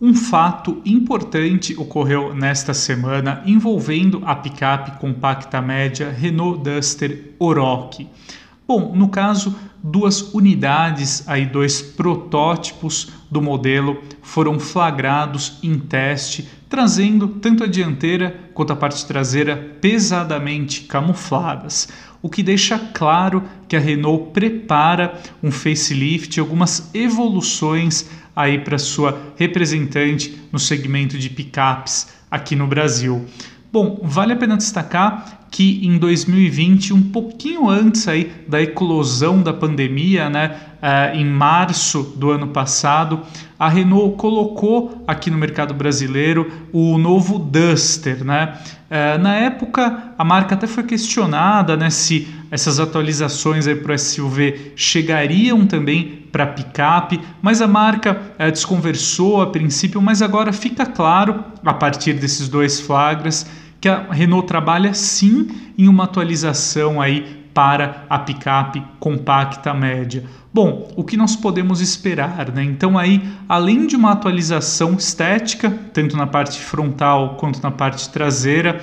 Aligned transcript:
Um 0.00 0.12
fato 0.12 0.82
importante 0.84 1.72
ocorreu 1.78 2.34
nesta 2.34 2.74
semana 2.74 3.42
envolvendo 3.46 4.22
a 4.26 4.34
picape 4.34 4.98
compacta 4.98 5.62
média 5.62 6.10
Renault 6.10 6.64
Duster 6.64 7.32
Oroch. 7.38 8.04
Bom, 8.66 8.92
no 8.92 9.08
caso, 9.08 9.54
duas 9.80 10.34
unidades, 10.34 11.22
aí 11.28 11.46
dois 11.46 11.80
protótipos 11.80 13.12
do 13.30 13.40
modelo 13.40 14.02
foram 14.20 14.58
flagrados 14.58 15.60
em 15.62 15.78
teste, 15.78 16.48
trazendo 16.68 17.28
tanto 17.28 17.62
a 17.62 17.68
dianteira 17.68 18.50
quanto 18.52 18.72
a 18.72 18.76
parte 18.76 19.06
traseira 19.06 19.56
pesadamente 19.80 20.82
camufladas, 20.82 21.88
o 22.20 22.28
que 22.28 22.42
deixa 22.42 22.78
claro 22.78 23.44
que 23.68 23.76
a 23.76 23.80
Renault 23.80 24.32
prepara 24.32 25.20
um 25.42 25.52
facelift, 25.52 26.40
algumas 26.40 26.90
evoluções 26.94 28.08
aí 28.34 28.58
para 28.58 28.78
sua 28.78 29.32
representante 29.36 30.40
no 30.50 30.58
segmento 30.58 31.18
de 31.18 31.30
picapes 31.30 32.08
aqui 32.30 32.56
no 32.56 32.66
Brasil. 32.66 33.26
Bom, 33.72 34.00
vale 34.02 34.32
a 34.32 34.36
pena 34.36 34.56
destacar 34.56 35.43
que 35.54 35.86
em 35.86 35.98
2020, 35.98 36.92
um 36.92 37.00
pouquinho 37.00 37.70
antes 37.70 38.08
aí 38.08 38.32
da 38.48 38.60
eclosão 38.60 39.40
da 39.40 39.52
pandemia, 39.52 40.28
né, 40.28 40.56
uh, 40.82 41.16
em 41.16 41.24
março 41.24 42.02
do 42.16 42.32
ano 42.32 42.48
passado, 42.48 43.20
a 43.56 43.68
Renault 43.68 44.16
colocou 44.16 45.04
aqui 45.06 45.30
no 45.30 45.38
mercado 45.38 45.72
brasileiro 45.72 46.50
o 46.72 46.98
novo 46.98 47.38
Duster, 47.38 48.24
né? 48.24 48.54
Uh, 48.90 49.22
na 49.22 49.36
época, 49.36 50.14
a 50.18 50.24
marca 50.24 50.56
até 50.56 50.66
foi 50.66 50.82
questionada, 50.82 51.76
né, 51.76 51.88
se 51.88 52.26
essas 52.50 52.80
atualizações 52.80 53.68
para 53.80 53.94
o 53.94 53.98
SUV 53.98 54.72
chegariam 54.74 55.64
também 55.68 56.24
para 56.32 56.48
picape, 56.48 57.20
mas 57.40 57.62
a 57.62 57.68
marca 57.68 58.20
uh, 58.40 58.50
desconversou 58.50 59.40
a 59.40 59.46
princípio, 59.46 60.02
mas 60.02 60.20
agora 60.20 60.52
fica 60.52 60.84
claro 60.84 61.44
a 61.64 61.72
partir 61.72 62.14
desses 62.14 62.48
dois 62.48 62.80
flagras 62.80 63.46
que 63.84 63.88
a 63.90 64.06
Renault 64.10 64.46
trabalha 64.48 64.94
sim 64.94 65.46
em 65.76 65.88
uma 65.88 66.04
atualização 66.04 67.02
aí 67.02 67.44
para 67.52 68.06
a 68.08 68.18
picape 68.18 68.82
compacta 68.98 69.74
média. 69.74 70.24
Bom, 70.54 70.90
o 70.96 71.04
que 71.04 71.18
nós 71.18 71.36
podemos 71.36 71.82
esperar, 71.82 72.50
né? 72.50 72.64
Então 72.64 72.96
aí, 72.96 73.22
além 73.46 73.86
de 73.86 73.94
uma 73.94 74.12
atualização 74.12 74.94
estética, 74.94 75.70
tanto 75.92 76.16
na 76.16 76.26
parte 76.26 76.60
frontal 76.60 77.36
quanto 77.36 77.62
na 77.62 77.70
parte 77.70 78.08
traseira, 78.08 78.82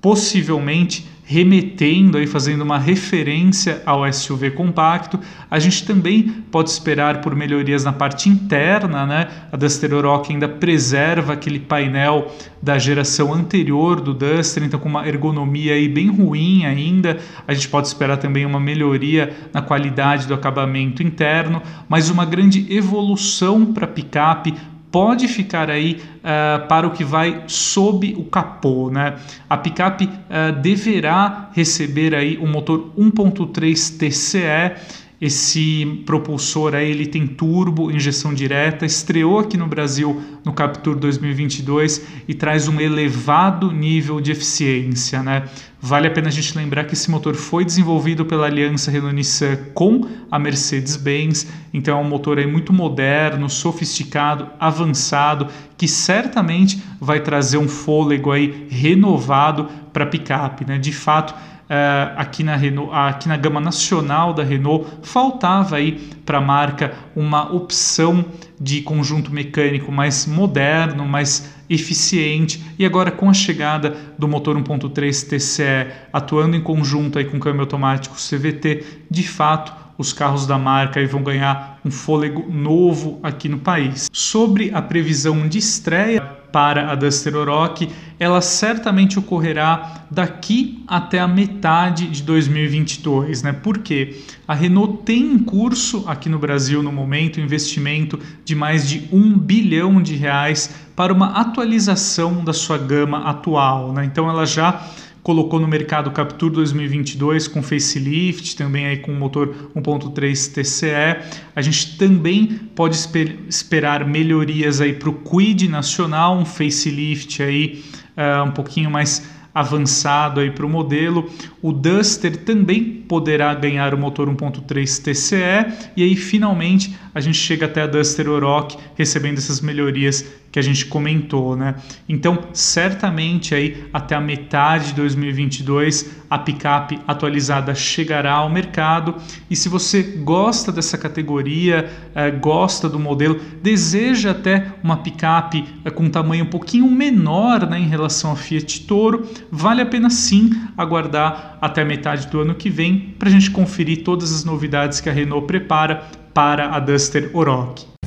possivelmente 0.00 1.06
remetendo 1.30 2.18
aí 2.18 2.26
fazendo 2.26 2.62
uma 2.62 2.76
referência 2.76 3.82
ao 3.86 4.12
SUV 4.12 4.50
compacto. 4.50 5.16
A 5.48 5.60
gente 5.60 5.86
também 5.86 6.24
pode 6.50 6.70
esperar 6.70 7.20
por 7.20 7.36
melhorias 7.36 7.84
na 7.84 7.92
parte 7.92 8.28
interna, 8.28 9.06
né? 9.06 9.28
A 9.52 9.56
Duster 9.56 9.94
Oroch 9.94 10.32
ainda 10.32 10.48
preserva 10.48 11.34
aquele 11.34 11.60
painel 11.60 12.34
da 12.60 12.78
geração 12.78 13.32
anterior 13.32 14.00
do 14.00 14.12
Duster, 14.12 14.64
então 14.64 14.80
com 14.80 14.88
uma 14.88 15.06
ergonomia 15.06 15.74
aí 15.74 15.88
bem 15.88 16.08
ruim 16.08 16.66
ainda. 16.66 17.20
A 17.46 17.54
gente 17.54 17.68
pode 17.68 17.86
esperar 17.86 18.16
também 18.16 18.44
uma 18.44 18.58
melhoria 18.58 19.32
na 19.52 19.62
qualidade 19.62 20.26
do 20.26 20.34
acabamento 20.34 21.00
interno, 21.00 21.62
mas 21.88 22.10
uma 22.10 22.24
grande 22.24 22.66
evolução 22.74 23.72
para 23.72 23.86
picape 23.86 24.52
pode 24.90 25.28
ficar 25.28 25.70
aí 25.70 26.02
uh, 26.18 26.66
para 26.66 26.86
o 26.86 26.90
que 26.90 27.04
vai 27.04 27.44
sob 27.46 28.14
o 28.16 28.24
capô, 28.24 28.90
né? 28.90 29.16
A 29.48 29.56
picape 29.56 30.04
uh, 30.06 30.60
deverá 30.60 31.50
receber 31.52 32.14
aí 32.14 32.38
um 32.38 32.46
motor 32.46 32.90
1.3 32.98 33.98
TCE 33.98 34.99
esse 35.20 36.02
propulsor 36.06 36.74
aí, 36.74 36.90
ele 36.90 37.06
tem 37.06 37.26
turbo, 37.26 37.90
injeção 37.90 38.32
direta, 38.32 38.86
estreou 38.86 39.38
aqui 39.38 39.56
no 39.58 39.66
Brasil 39.66 40.18
no 40.42 40.52
Captur 40.52 40.96
2022 40.96 42.06
e 42.26 42.32
traz 42.32 42.68
um 42.68 42.80
elevado 42.80 43.70
nível 43.70 44.18
de 44.18 44.32
eficiência, 44.32 45.22
né? 45.22 45.44
Vale 45.82 46.08
a 46.08 46.10
pena 46.10 46.28
a 46.28 46.30
gente 46.30 46.56
lembrar 46.56 46.84
que 46.84 46.94
esse 46.94 47.10
motor 47.10 47.34
foi 47.34 47.64
desenvolvido 47.64 48.24
pela 48.24 48.46
aliança 48.46 48.90
Renault-Nissan 48.90 49.56
com 49.74 50.06
a 50.30 50.38
Mercedes-Benz, 50.38 51.48
então 51.72 51.98
é 51.98 52.00
um 52.00 52.08
motor 52.08 52.38
aí 52.38 52.46
muito 52.46 52.72
moderno, 52.72 53.48
sofisticado, 53.48 54.48
avançado, 54.58 55.48
que 55.76 55.88
certamente 55.88 56.82
vai 56.98 57.20
trazer 57.20 57.58
um 57.58 57.68
fôlego 57.68 58.30
aí 58.30 58.66
renovado 58.70 59.68
para 59.92 60.06
picape, 60.06 60.64
né? 60.66 60.78
De 60.78 60.92
fato, 60.92 61.34
uh, 61.70 62.14
aqui, 62.16 62.42
na 62.42 62.56
Renault, 62.56 62.90
aqui 62.92 63.28
na 63.28 63.36
gama 63.36 63.60
nacional 63.60 64.34
da 64.34 64.42
Renault, 64.42 64.86
faltava 65.02 65.76
aí 65.76 65.92
para 66.26 66.38
a 66.38 66.40
marca 66.40 66.92
uma 67.14 67.52
opção 67.52 68.24
de 68.60 68.82
conjunto 68.82 69.32
mecânico 69.32 69.92
mais 69.92 70.26
moderno, 70.26 71.06
mais 71.06 71.54
eficiente. 71.70 72.62
E 72.76 72.84
agora 72.84 73.12
com 73.12 73.30
a 73.30 73.32
chegada 73.32 73.96
do 74.18 74.26
motor 74.26 74.56
1.3 74.56 75.28
TCE 75.28 75.92
atuando 76.12 76.56
em 76.56 76.60
conjunto 76.60 77.18
aí 77.18 77.24
com 77.24 77.38
câmbio 77.38 77.60
automático 77.60 78.16
CVT, 78.16 79.04
de 79.08 79.22
fato 79.22 79.72
os 80.00 80.14
carros 80.14 80.46
da 80.46 80.56
marca 80.56 80.98
aí 80.98 81.04
vão 81.04 81.22
ganhar 81.22 81.78
um 81.84 81.90
fôlego 81.90 82.50
novo 82.50 83.20
aqui 83.22 83.50
no 83.50 83.58
país. 83.58 84.08
Sobre 84.10 84.70
a 84.72 84.80
previsão 84.80 85.46
de 85.46 85.58
estreia 85.58 86.22
para 86.50 86.90
a 86.90 86.94
Duster 86.94 87.36
Oroch, 87.36 87.86
ela 88.18 88.40
certamente 88.40 89.18
ocorrerá 89.18 90.06
daqui 90.10 90.82
até 90.88 91.18
a 91.18 91.28
metade 91.28 92.08
de 92.08 92.22
2022, 92.22 93.42
né? 93.42 93.52
Porque 93.52 94.16
a 94.48 94.54
Renault 94.54 95.02
tem 95.04 95.20
em 95.20 95.38
curso 95.38 96.04
aqui 96.06 96.30
no 96.30 96.38
Brasil 96.38 96.82
no 96.82 96.90
momento 96.90 97.38
um 97.38 97.44
investimento 97.44 98.18
de 98.42 98.54
mais 98.56 98.88
de 98.88 99.06
um 99.12 99.38
bilhão 99.38 100.02
de 100.02 100.16
reais 100.16 100.74
para 100.96 101.12
uma 101.12 101.38
atualização 101.38 102.42
da 102.42 102.54
sua 102.54 102.78
gama 102.78 103.18
atual, 103.28 103.92
né? 103.92 104.06
Então 104.06 104.28
ela 104.30 104.46
já 104.46 104.82
colocou 105.22 105.60
no 105.60 105.68
mercado 105.68 106.08
o 106.08 106.10
Captur 106.10 106.50
2022 106.50 107.46
com 107.48 107.62
facelift, 107.62 108.56
também 108.56 108.86
aí 108.86 108.96
com 108.98 109.12
motor 109.12 109.54
1.3 109.76 110.52
TCE. 110.52 111.40
A 111.54 111.62
gente 111.62 111.98
também 111.98 112.46
pode 112.74 112.96
esper 112.96 113.36
esperar 113.48 114.06
melhorias 114.06 114.80
aí 114.80 114.92
para 114.94 115.10
o 115.10 115.14
Quid 115.14 115.68
nacional, 115.68 116.36
um 116.36 116.44
facelift 116.44 117.42
aí 117.42 117.84
uh, 118.16 118.44
um 118.44 118.50
pouquinho 118.50 118.90
mais 118.90 119.28
avançado 119.54 120.40
aí 120.40 120.50
para 120.50 120.64
o 120.64 120.68
modelo. 120.68 121.28
O 121.60 121.72
Duster 121.72 122.36
também 122.36 122.84
poderá 123.08 123.52
ganhar 123.54 123.92
o 123.92 123.98
motor 123.98 124.28
1.3 124.28 125.02
TCE 125.02 125.90
e 125.96 126.02
aí 126.02 126.16
finalmente 126.16 126.96
a 127.14 127.20
gente 127.20 127.38
chega 127.38 127.66
até 127.66 127.82
a 127.82 127.86
Duster 127.86 128.28
Oroch 128.28 128.76
recebendo 128.94 129.38
essas 129.38 129.60
melhorias 129.60 130.24
que 130.52 130.58
a 130.58 130.62
gente 130.62 130.86
comentou, 130.86 131.56
né? 131.56 131.76
Então, 132.08 132.38
certamente 132.52 133.54
aí 133.54 133.84
até 133.92 134.14
a 134.14 134.20
metade 134.20 134.88
de 134.88 134.94
2022 134.94 136.20
a 136.30 136.38
picape 136.38 136.98
atualizada 137.06 137.74
chegará 137.74 138.34
ao 138.34 138.48
mercado 138.48 139.16
e 139.50 139.56
se 139.56 139.68
você 139.68 140.02
gosta 140.02 140.70
dessa 140.70 140.96
categoria, 140.96 141.90
eh, 142.14 142.30
gosta 142.30 142.88
do 142.88 143.00
modelo, 143.00 143.40
deseja 143.60 144.30
até 144.30 144.72
uma 144.82 144.98
picape 144.98 145.64
eh, 145.84 145.90
com 145.90 146.04
um 146.04 146.10
tamanho 146.10 146.44
um 146.44 146.48
pouquinho 146.48 146.88
menor, 146.88 147.68
né, 147.68 147.80
em 147.80 147.88
relação 147.88 148.30
a 148.30 148.36
Fiat 148.36 148.86
Toro, 148.86 149.26
vale 149.50 149.82
a 149.82 149.86
pena 149.86 150.08
sim 150.08 150.50
aguardar 150.76 151.58
até 151.60 151.82
a 151.82 151.84
metade 151.84 152.28
do 152.28 152.40
ano 152.40 152.54
que 152.54 152.70
vem 152.70 153.14
para 153.18 153.28
a 153.28 153.32
gente 153.32 153.50
conferir 153.50 154.04
todas 154.04 154.32
as 154.32 154.44
novidades 154.44 155.00
que 155.00 155.08
a 155.08 155.12
Renault 155.12 155.46
prepara 155.46 156.04
para 156.32 156.74
a 156.74 156.78
Duster 156.78 157.30
Oroch. 157.34 157.99